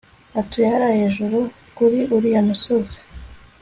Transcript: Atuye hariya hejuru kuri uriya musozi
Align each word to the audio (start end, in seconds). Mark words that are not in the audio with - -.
Atuye 0.39 0.65
hariya 0.71 0.99
hejuru 1.01 1.37
kuri 1.77 1.99
uriya 2.15 2.41
musozi 2.47 2.97